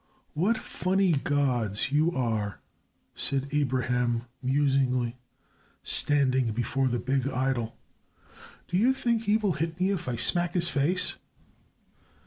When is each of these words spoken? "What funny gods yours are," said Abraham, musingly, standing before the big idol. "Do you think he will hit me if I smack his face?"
"What 0.33 0.57
funny 0.57 1.11
gods 1.11 1.91
yours 1.91 2.15
are," 2.15 2.59
said 3.13 3.47
Abraham, 3.51 4.23
musingly, 4.41 5.19
standing 5.83 6.53
before 6.53 6.87
the 6.87 6.97
big 6.97 7.27
idol. 7.27 7.77
"Do 8.67 8.77
you 8.77 8.93
think 8.93 9.25
he 9.25 9.37
will 9.37 9.53
hit 9.53 9.79
me 9.79 9.91
if 9.91 10.07
I 10.07 10.15
smack 10.15 10.55
his 10.55 10.69
face?" 10.69 11.17